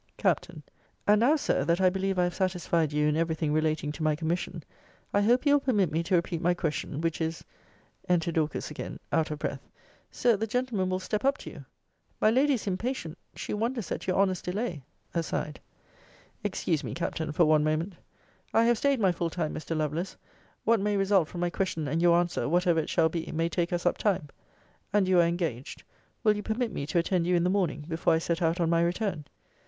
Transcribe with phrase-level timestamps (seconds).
[0.17, 0.49] Capt.
[1.05, 4.01] 'And now, Sir, that I believe I have satisfied you in every thing relating to
[4.01, 4.63] my commission,
[5.13, 7.43] I hope you will permit me to repeat my question which is'
[8.09, 9.69] Enter Dorcas again, out of breath.
[10.09, 11.65] Sir, the gentleman will step up to you.
[12.19, 13.15] [My lady is impatient.
[13.35, 14.81] She wonders at your honour's delay.
[15.13, 15.59] Aside.]
[16.43, 17.93] Excuse me, Captain, for one moment.
[18.55, 19.77] I have staid my full time, Mr.
[19.77, 20.17] Lovelace.
[20.63, 23.71] What may result from my question and your answer, whatever it shall be, may take
[23.71, 24.29] us up time.
[24.91, 25.83] And you are engaged.
[26.23, 28.67] Will you permit me to attend you in the morning, before I set out on
[28.67, 29.25] my return?